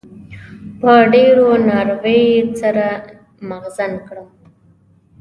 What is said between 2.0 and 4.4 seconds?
يې سر مغزن کړم.